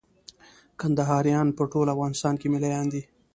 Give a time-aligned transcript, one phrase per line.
[0.79, 3.03] کندهاريان په ټول افغانستان کښي مېله يان دي.